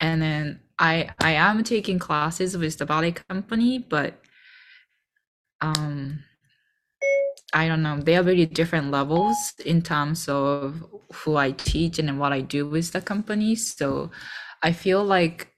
and 0.00 0.20
then 0.22 0.60
i 0.78 1.08
i 1.20 1.32
am 1.32 1.62
taking 1.64 1.98
classes 1.98 2.56
with 2.56 2.78
the 2.78 2.86
ballet 2.86 3.12
company 3.12 3.78
but 3.78 4.20
um 5.60 6.18
i 7.52 7.68
don't 7.68 7.82
know. 7.82 8.00
They 8.00 8.16
are 8.16 8.22
very 8.22 8.46
different 8.46 8.90
levels 8.90 9.36
in 9.64 9.80
terms 9.82 10.28
of 10.28 10.84
who 11.12 11.36
i 11.36 11.52
teach 11.52 11.98
and 11.98 12.18
what 12.18 12.32
i 12.32 12.40
do 12.40 12.68
with 12.68 12.92
the 12.92 13.00
company. 13.00 13.54
So 13.54 14.10
i 14.62 14.72
feel 14.72 15.04
like 15.04 15.52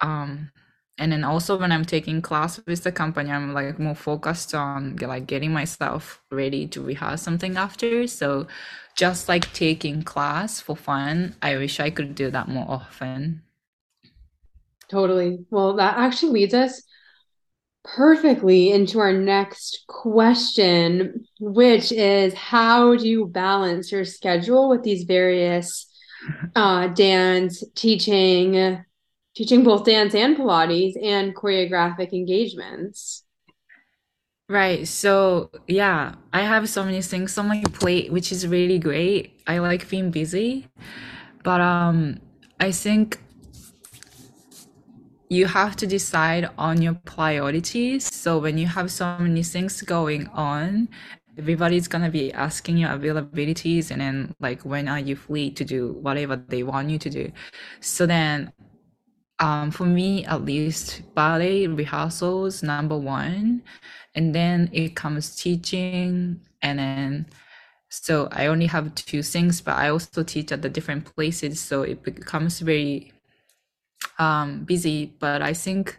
um 0.00 0.50
and 0.98 1.12
then 1.12 1.24
also 1.24 1.58
when 1.58 1.72
i'm 1.72 1.84
taking 1.84 2.22
class 2.22 2.60
with 2.66 2.82
the 2.84 2.92
company 2.92 3.30
i'm 3.30 3.52
like 3.52 3.78
more 3.78 3.94
focused 3.94 4.54
on 4.54 4.96
like 4.96 5.26
getting 5.26 5.52
myself 5.52 6.22
ready 6.30 6.66
to 6.66 6.82
rehearse 6.82 7.22
something 7.22 7.56
after 7.56 8.06
so 8.06 8.46
just 8.96 9.28
like 9.28 9.52
taking 9.52 10.02
class 10.02 10.60
for 10.60 10.76
fun 10.76 11.34
i 11.42 11.56
wish 11.56 11.80
i 11.80 11.90
could 11.90 12.14
do 12.14 12.30
that 12.30 12.48
more 12.48 12.66
often 12.68 13.42
Totally. 14.90 15.44
Well, 15.50 15.76
that 15.76 15.96
actually 15.96 16.32
leads 16.32 16.54
us 16.54 16.82
perfectly 17.84 18.70
into 18.70 18.98
our 18.98 19.12
next 19.12 19.84
question, 19.88 21.26
which 21.40 21.92
is 21.92 22.34
how 22.34 22.96
do 22.96 23.06
you 23.06 23.26
balance 23.26 23.92
your 23.92 24.04
schedule 24.04 24.68
with 24.68 24.82
these 24.82 25.04
various 25.04 25.86
uh, 26.54 26.88
dance, 26.88 27.62
teaching, 27.74 28.84
teaching 29.34 29.62
both 29.62 29.84
dance 29.84 30.14
and 30.14 30.36
Pilates 30.36 30.94
and 31.02 31.34
choreographic 31.34 32.12
engagements? 32.12 33.22
right 34.50 34.86
so 34.86 35.50
yeah 35.66 36.14
i 36.34 36.42
have 36.42 36.68
so 36.68 36.84
many 36.84 37.00
things 37.00 37.38
on 37.38 37.48
my 37.48 37.62
plate 37.72 38.12
which 38.12 38.30
is 38.30 38.46
really 38.46 38.78
great 38.78 39.40
i 39.46 39.56
like 39.56 39.88
being 39.88 40.10
busy 40.10 40.68
but 41.42 41.62
um 41.62 42.20
i 42.60 42.70
think 42.70 43.18
you 45.34 45.46
have 45.46 45.76
to 45.76 45.86
decide 45.86 46.48
on 46.58 46.80
your 46.80 46.94
priorities. 47.04 48.04
So 48.14 48.38
when 48.38 48.58
you 48.58 48.66
have 48.66 48.90
so 48.90 49.16
many 49.18 49.42
things 49.42 49.82
going 49.82 50.28
on, 50.28 50.88
everybody's 51.38 51.88
gonna 51.88 52.10
be 52.10 52.32
asking 52.32 52.78
your 52.78 52.90
availabilities 52.90 53.90
and 53.90 54.00
then 54.00 54.34
like 54.38 54.62
when 54.62 54.86
are 54.86 55.00
you 55.00 55.16
free 55.16 55.50
to 55.50 55.64
do 55.64 55.94
whatever 56.00 56.36
they 56.36 56.62
want 56.62 56.90
you 56.90 56.98
to 56.98 57.10
do. 57.10 57.32
So 57.80 58.06
then 58.06 58.52
um 59.40 59.70
for 59.70 59.84
me 59.86 60.24
at 60.26 60.44
least 60.44 61.02
ballet 61.14 61.66
rehearsals 61.66 62.62
number 62.62 62.96
one. 62.96 63.62
And 64.14 64.34
then 64.34 64.70
it 64.72 64.94
comes 64.96 65.34
teaching 65.36 66.40
and 66.62 66.78
then 66.78 67.26
so 67.90 68.28
I 68.32 68.46
only 68.46 68.66
have 68.66 68.94
two 68.94 69.22
things 69.22 69.60
but 69.60 69.76
I 69.76 69.88
also 69.90 70.22
teach 70.22 70.52
at 70.52 70.62
the 70.62 70.68
different 70.70 71.04
places 71.14 71.60
so 71.60 71.82
it 71.82 72.02
becomes 72.02 72.60
very 72.60 73.12
um 74.18 74.64
busy. 74.64 75.12
But 75.18 75.42
i 75.42 75.52
think 75.52 75.98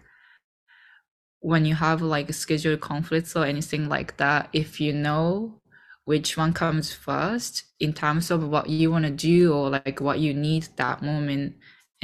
when 1.39 1.65
you 1.65 1.75
have 1.75 2.01
like 2.01 2.33
schedule 2.33 2.77
conflicts 2.77 3.35
or 3.35 3.45
anything 3.45 3.87
like 3.87 4.17
that 4.17 4.49
if 4.53 4.79
you 4.81 4.91
know 4.93 5.61
which 6.05 6.37
one 6.37 6.53
comes 6.53 6.93
first 6.93 7.63
in 7.79 7.93
terms 7.93 8.31
of 8.31 8.47
what 8.47 8.69
you 8.69 8.91
want 8.91 9.05
to 9.05 9.11
do 9.11 9.53
or 9.53 9.69
like 9.69 9.99
what 10.01 10.19
you 10.19 10.33
need 10.33 10.67
that 10.77 11.01
moment 11.01 11.55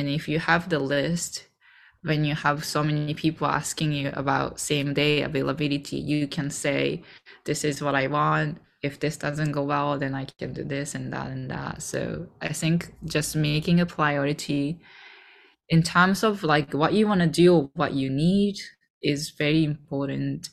and 0.01 0.10
if 0.10 0.27
you 0.27 0.39
have 0.39 0.70
the 0.70 0.79
list 0.79 1.48
when 2.03 2.25
you 2.25 2.34
have 2.34 2.65
so 2.65 2.84
many 2.84 3.13
people 3.13 3.46
asking 3.46 3.91
you 3.91 4.10
about 4.13 4.60
same 4.60 4.93
day 4.93 5.22
availability 5.22 5.98
you 5.98 6.27
can 6.27 6.50
say 6.50 7.03
this 7.46 7.63
is 7.63 7.81
what 7.81 7.96
i 7.96 8.08
want 8.08 8.58
if 8.81 9.00
this 9.00 9.17
doesn't 9.17 9.51
go 9.51 9.63
well 9.63 9.98
then 10.00 10.15
i 10.15 10.25
can 10.39 10.51
do 10.53 10.63
this 10.63 10.96
and 10.96 11.13
that 11.13 11.27
and 11.27 11.51
that 11.51 11.81
so 11.81 12.27
i 12.41 12.51
think 12.51 12.93
just 13.05 13.36
making 13.36 13.79
a 13.79 13.86
priority 13.86 14.79
in 15.72 15.81
terms 15.81 16.24
of 16.24 16.43
like 16.43 16.74
what 16.74 16.93
you 16.93 17.08
want 17.08 17.22
to 17.22 17.27
do, 17.27 17.72
what 17.74 17.93
you 17.93 18.10
need 18.10 18.58
is 19.01 19.31
very 19.31 19.63
important. 19.63 20.50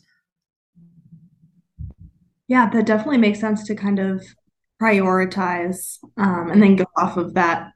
Yeah, 2.47 2.71
that 2.71 2.87
definitely 2.87 3.19
makes 3.19 3.40
sense 3.40 3.64
to 3.64 3.75
kind 3.75 3.99
of 3.99 4.25
prioritize 4.81 5.99
um, 6.17 6.50
and 6.50 6.62
then 6.62 6.76
go 6.76 6.87
off 6.97 7.17
of 7.17 7.35
that. 7.35 7.73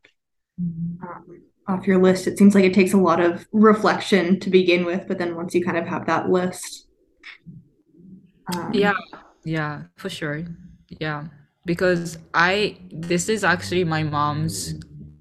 um, 0.59 1.42
off 1.69 1.87
your 1.87 1.99
list. 1.99 2.27
It 2.27 2.39
seems 2.39 2.55
like 2.55 2.65
it 2.65 2.75
takes 2.75 2.93
a 2.93 2.99
lot 2.99 3.21
of 3.21 3.47
reflection 3.53 4.41
to 4.41 4.51
begin 4.51 4.85
with, 4.85 5.07
but 5.09 5.19
then 5.19 5.37
once 5.37 5.55
you 5.55 5.65
kind 5.65 5.79
of 5.79 5.87
have 5.87 6.07
that 6.07 6.29
list. 6.31 6.87
Um, 8.55 8.73
yeah, 8.73 8.95
yeah, 9.45 9.83
for 9.97 10.11
sure. 10.11 10.45
Yeah, 10.89 11.27
because 11.65 12.19
I, 12.35 12.79
this 12.91 13.29
is 13.29 13.45
actually 13.45 13.85
my 13.85 14.03
mom's 14.03 14.75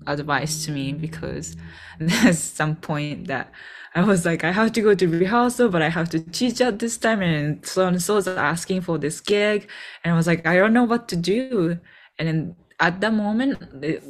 advice 0.07 0.65
to 0.65 0.71
me 0.71 0.93
because 0.93 1.55
there's 1.99 2.39
some 2.39 2.75
point 2.75 3.27
that 3.27 3.51
I 3.93 4.03
was 4.03 4.25
like, 4.25 4.43
I 4.43 4.51
have 4.51 4.71
to 4.73 4.81
go 4.81 4.95
to 4.95 5.07
rehearsal, 5.07 5.69
but 5.69 5.81
I 5.81 5.89
have 5.89 6.09
to 6.11 6.19
teach 6.19 6.61
at 6.61 6.79
this 6.79 6.97
time. 6.97 7.21
And 7.21 7.65
so 7.65 7.87
and 7.87 8.01
so 8.01 8.17
is 8.17 8.27
asking 8.27 8.81
for 8.81 8.97
this 8.97 9.19
gig. 9.19 9.69
And 10.03 10.13
I 10.13 10.17
was 10.17 10.27
like, 10.27 10.47
I 10.47 10.55
don't 10.55 10.73
know 10.73 10.85
what 10.85 11.09
to 11.09 11.17
do. 11.17 11.77
And 12.17 12.27
then 12.27 12.55
at 12.81 12.99
the 12.99 13.11
moment, 13.11 13.59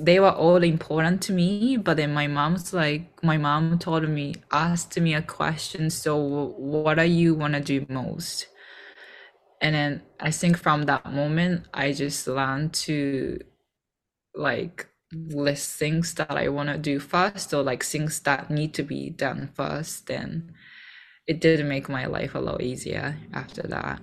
they 0.04 0.20
were 0.22 0.32
all 0.32 0.64
important 0.64 1.22
to 1.24 1.34
me. 1.34 1.76
But 1.76 1.98
then 1.98 2.14
my 2.14 2.28
mom's 2.28 2.74
like, 2.74 3.22
my 3.22 3.38
mom 3.38 3.78
told 3.78 4.08
me, 4.10 4.36
asked 4.50 4.98
me 5.00 5.14
a 5.14 5.22
question. 5.22 5.90
So 5.90 6.16
what 6.58 6.98
do 6.98 7.04
you 7.04 7.36
want 7.36 7.54
to 7.54 7.60
do 7.60 7.86
most? 7.90 8.48
And 9.62 9.76
then 9.76 10.02
I 10.20 10.32
think 10.32 10.58
from 10.58 10.84
that 10.84 11.12
moment, 11.12 11.68
I 11.74 11.92
just 11.92 12.26
learned 12.28 12.74
to 12.86 13.42
like 14.34 14.88
list 15.14 15.78
things 15.78 16.14
that 16.14 16.32
I 16.32 16.48
want 16.48 16.70
to 16.70 16.78
do 16.78 16.98
first 17.00 17.54
or 17.54 17.62
like 17.64 17.84
things 17.84 18.22
that 18.22 18.50
need 18.50 18.74
to 18.76 18.84
be 18.84 19.10
done 19.10 19.50
first, 19.54 20.08
then 20.08 20.54
it 21.28 21.42
did 21.42 21.66
make 21.66 21.90
my 21.90 22.06
life 22.06 22.34
a 22.36 22.40
lot 22.40 22.62
easier 22.62 23.18
after 23.34 23.64
that. 23.64 24.02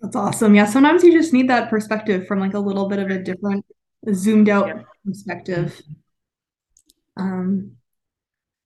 That's 0.00 0.16
awesome. 0.16 0.54
Yeah, 0.54 0.66
sometimes 0.66 1.02
you 1.02 1.12
just 1.12 1.32
need 1.32 1.48
that 1.50 1.70
perspective 1.70 2.26
from 2.26 2.40
like 2.40 2.54
a 2.54 2.58
little 2.58 2.88
bit 2.88 2.98
of 2.98 3.10
a 3.10 3.22
different 3.22 3.64
zoomed 4.12 4.48
out 4.48 4.68
yeah. 4.68 4.82
perspective. 5.04 5.80
Um 7.16 7.76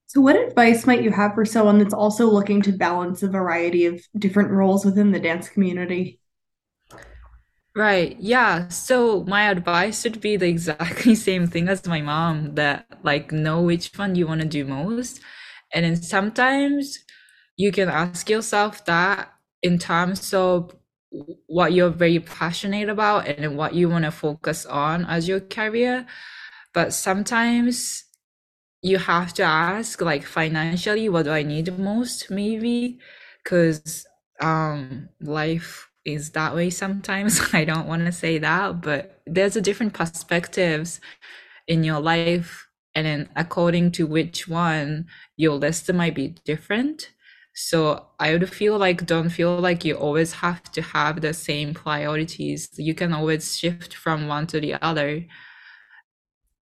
so 0.06 0.20
what 0.20 0.34
advice 0.34 0.88
might 0.88 1.04
you 1.04 1.12
have 1.12 1.34
for 1.34 1.44
someone 1.44 1.78
that's 1.78 1.94
also 1.94 2.26
looking 2.26 2.62
to 2.62 2.72
balance 2.72 3.22
a 3.22 3.28
variety 3.28 3.86
of 3.86 4.02
different 4.18 4.50
roles 4.50 4.84
within 4.84 5.12
the 5.12 5.20
dance 5.20 5.48
community? 5.48 6.18
Right. 7.76 8.16
Yeah. 8.18 8.66
So 8.68 9.22
my 9.24 9.48
advice 9.50 10.02
would 10.02 10.20
be 10.20 10.36
the 10.36 10.48
exactly 10.48 11.14
same 11.28 11.46
thing 11.46 11.68
as 11.68 11.86
my 11.86 12.00
mom 12.00 12.56
that 12.56 12.86
like 13.04 13.30
know 13.30 13.62
which 13.62 13.92
one 13.96 14.16
you 14.16 14.26
want 14.26 14.40
to 14.40 14.48
do 14.48 14.64
most. 14.64 15.20
And 15.72 15.84
then 15.84 15.94
sometimes 15.94 16.98
you 17.56 17.70
can 17.70 17.88
ask 17.88 18.28
yourself 18.28 18.84
that 18.86 19.32
in 19.62 19.78
terms 19.78 20.34
of 20.34 20.74
what 21.46 21.72
you're 21.72 21.90
very 21.90 22.20
passionate 22.20 22.88
about 22.88 23.26
and 23.28 23.56
what 23.56 23.74
you 23.74 23.88
want 23.88 24.04
to 24.04 24.10
focus 24.10 24.66
on 24.66 25.04
as 25.06 25.28
your 25.28 25.40
career. 25.40 26.06
But 26.72 26.92
sometimes 26.94 28.04
you 28.82 28.98
have 28.98 29.34
to 29.34 29.42
ask 29.42 30.00
like 30.00 30.24
financially 30.24 31.08
what 31.08 31.24
do 31.24 31.30
I 31.32 31.42
need 31.42 31.78
most 31.78 32.30
maybe 32.30 32.98
because 33.44 34.06
um 34.40 35.08
life 35.20 35.88
is 36.04 36.30
that 36.30 36.54
way 36.54 36.70
sometimes. 36.70 37.40
I 37.52 37.64
don't 37.64 37.86
want 37.86 38.06
to 38.06 38.12
say 38.12 38.38
that, 38.38 38.80
but 38.80 39.20
there's 39.26 39.56
a 39.56 39.60
different 39.60 39.92
perspectives 39.94 41.00
in 41.68 41.84
your 41.84 42.00
life 42.00 42.66
and 42.94 43.06
then 43.06 43.28
according 43.36 43.92
to 43.92 44.06
which 44.06 44.48
one 44.48 45.06
your 45.36 45.56
list 45.56 45.92
might 45.92 46.14
be 46.14 46.28
different. 46.44 47.10
So 47.68 48.06
I 48.18 48.32
would 48.32 48.48
feel 48.52 48.78
like 48.78 49.06
don't 49.06 49.30
feel 49.30 49.58
like 49.58 49.84
you 49.84 49.94
always 49.94 50.32
have 50.34 50.62
to 50.72 50.82
have 50.82 51.20
the 51.20 51.34
same 51.34 51.74
priorities. 51.74 52.70
You 52.76 52.94
can 52.94 53.12
always 53.12 53.58
shift 53.58 53.94
from 53.94 54.28
one 54.28 54.46
to 54.48 54.60
the 54.60 54.74
other 54.82 55.26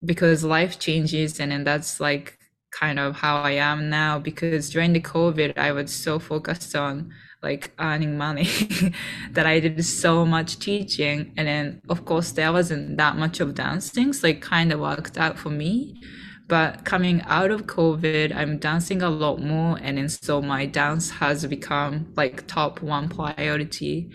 because 0.04 0.44
life 0.44 0.78
changes 0.78 1.40
and 1.40 1.52
then 1.52 1.64
that's 1.64 2.00
like 2.00 2.38
kind 2.70 2.98
of 2.98 3.16
how 3.16 3.36
I 3.38 3.52
am 3.52 3.88
now 3.88 4.18
because 4.18 4.70
during 4.70 4.92
the 4.92 5.00
COVID 5.00 5.56
I 5.56 5.72
was 5.72 5.92
so 5.92 6.18
focused 6.18 6.74
on 6.74 7.12
like 7.42 7.70
earning 7.78 8.18
money 8.18 8.48
that 9.30 9.46
I 9.46 9.60
did 9.60 9.84
so 9.84 10.26
much 10.26 10.58
teaching. 10.58 11.32
And 11.36 11.46
then, 11.46 11.80
of 11.88 12.04
course, 12.04 12.32
there 12.32 12.52
wasn't 12.52 12.96
that 12.96 13.16
much 13.16 13.40
of 13.40 13.54
dancing, 13.54 14.12
so 14.12 14.26
it 14.26 14.42
kind 14.42 14.72
of 14.72 14.80
worked 14.80 15.16
out 15.16 15.38
for 15.38 15.50
me. 15.50 16.00
But 16.48 16.84
coming 16.84 17.20
out 17.26 17.50
of 17.50 17.66
COVID, 17.66 18.34
I'm 18.34 18.58
dancing 18.58 19.02
a 19.02 19.10
lot 19.10 19.40
more. 19.40 19.78
And 19.82 19.98
then, 19.98 20.08
so 20.08 20.40
my 20.40 20.64
dance 20.64 21.10
has 21.10 21.44
become 21.46 22.12
like 22.16 22.46
top 22.46 22.80
one 22.80 23.08
priority. 23.08 24.10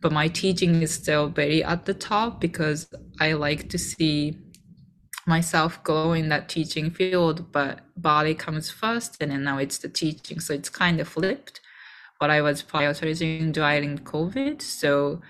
But 0.00 0.12
my 0.12 0.28
teaching 0.28 0.82
is 0.82 0.94
still 0.94 1.28
very 1.28 1.62
at 1.62 1.84
the 1.84 1.94
top 1.94 2.40
because 2.40 2.88
I 3.20 3.32
like 3.32 3.68
to 3.70 3.78
see 3.78 4.38
myself 5.26 5.82
go 5.84 6.12
in 6.12 6.28
that 6.28 6.48
teaching 6.48 6.90
field, 6.90 7.52
but 7.52 7.80
ballet 7.96 8.34
comes 8.34 8.70
first, 8.70 9.16
and 9.20 9.30
then 9.30 9.44
now 9.44 9.58
it's 9.58 9.78
the 9.78 9.88
teaching. 9.88 10.40
So 10.40 10.54
it's 10.54 10.68
kind 10.68 11.00
of 11.00 11.08
flipped 11.08 11.60
what 12.18 12.30
I 12.30 12.40
was 12.42 12.62
prioritizing 12.62 13.52
during 13.52 13.98
COVID. 13.98 14.62
So 14.62 15.20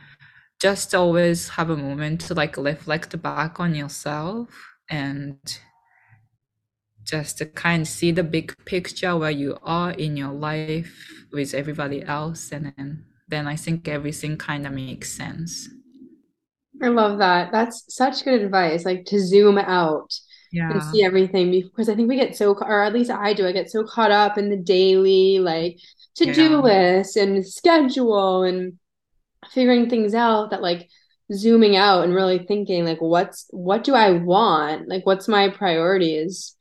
just 0.60 0.94
always 0.94 1.50
have 1.50 1.70
a 1.70 1.76
moment 1.76 2.20
to 2.22 2.34
like 2.34 2.56
reflect 2.56 3.20
back 3.20 3.58
on 3.58 3.74
yourself 3.74 4.48
and 4.88 5.38
just 7.12 7.36
to 7.38 7.46
kind 7.46 7.82
of 7.82 7.88
see 7.88 8.10
the 8.10 8.24
big 8.24 8.56
picture 8.64 9.14
where 9.16 9.30
you 9.30 9.58
are 9.62 9.90
in 9.90 10.16
your 10.16 10.32
life 10.32 10.92
with 11.30 11.52
everybody 11.52 12.02
else 12.02 12.50
and 12.52 12.72
then 12.76 13.04
then 13.28 13.46
I 13.46 13.56
think 13.56 13.88
everything 13.88 14.36
kind 14.36 14.66
of 14.66 14.72
makes 14.72 15.10
sense. 15.12 15.68
I 16.82 16.88
love 16.88 17.18
that. 17.18 17.52
That's 17.52 17.84
such 17.88 18.24
good 18.24 18.42
advice. 18.42 18.84
Like 18.84 19.04
to 19.06 19.18
zoom 19.18 19.56
out 19.58 20.12
yeah. 20.52 20.70
and 20.70 20.82
see 20.82 21.02
everything 21.04 21.50
because 21.50 21.88
I 21.88 21.94
think 21.94 22.08
we 22.08 22.16
get 22.16 22.36
so, 22.36 22.54
or 22.54 22.82
at 22.82 22.92
least 22.92 23.10
I 23.10 23.32
do, 23.32 23.46
I 23.46 23.52
get 23.52 23.70
so 23.70 23.84
caught 23.84 24.10
up 24.10 24.36
in 24.36 24.50
the 24.50 24.56
daily, 24.56 25.38
like 25.38 25.78
to 26.16 26.32
do 26.32 26.50
yeah. 26.50 26.56
list 26.56 27.16
and 27.16 27.46
schedule 27.46 28.42
and 28.42 28.78
figuring 29.50 29.88
things 29.88 30.14
out 30.14 30.50
that 30.50 30.62
like 30.62 30.88
zooming 31.32 31.76
out 31.76 32.04
and 32.04 32.14
really 32.14 32.40
thinking 32.40 32.84
like 32.84 33.00
what's 33.00 33.46
what 33.50 33.84
do 33.84 33.94
I 33.94 34.10
want? 34.12 34.88
Like 34.88 35.06
what's 35.06 35.28
my 35.28 35.48
priorities? 35.48 36.54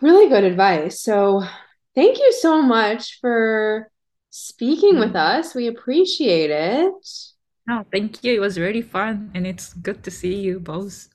Really 0.00 0.28
good 0.28 0.44
advice. 0.44 1.00
So 1.00 1.42
thank 1.94 2.18
you 2.18 2.32
so 2.32 2.62
much 2.62 3.18
for 3.20 3.90
speaking 4.30 4.98
with 4.98 5.14
mm-hmm. 5.14 5.40
us. 5.40 5.54
We 5.54 5.66
appreciate 5.66 6.50
it. 6.50 6.92
Oh, 7.68 7.84
thank 7.90 8.22
you. 8.22 8.34
It 8.34 8.40
was 8.40 8.58
really 8.58 8.82
fun 8.82 9.30
and 9.34 9.46
it's 9.46 9.72
good 9.74 10.04
to 10.04 10.10
see 10.10 10.36
you 10.36 10.60
both. 10.60 11.08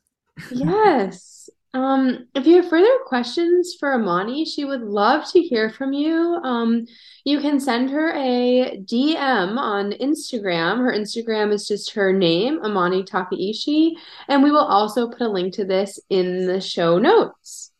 yes. 0.51 1.49
Um, 1.73 2.27
if 2.35 2.45
you 2.45 2.57
have 2.57 2.69
further 2.69 2.97
questions 3.05 3.77
for 3.79 3.93
Amani, 3.93 4.43
she 4.43 4.65
would 4.65 4.81
love 4.81 5.29
to 5.31 5.39
hear 5.39 5.69
from 5.69 5.93
you. 5.93 6.37
Um, 6.43 6.85
you 7.23 7.39
can 7.39 7.61
send 7.61 7.89
her 7.91 8.11
a 8.11 8.77
DM 8.83 9.57
on 9.57 9.93
Instagram. 9.93 10.79
Her 10.79 10.91
Instagram 10.91 11.53
is 11.53 11.67
just 11.67 11.93
her 11.93 12.11
name, 12.11 12.59
Amani 12.61 13.03
Takaishi, 13.03 13.93
and 14.27 14.43
we 14.43 14.51
will 14.51 14.65
also 14.65 15.07
put 15.07 15.21
a 15.21 15.29
link 15.29 15.53
to 15.53 15.65
this 15.65 15.97
in 16.09 16.45
the 16.45 16.59
show 16.59 16.97
notes. 16.97 17.70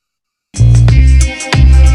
Thank 1.41 1.85
you. 1.85 1.90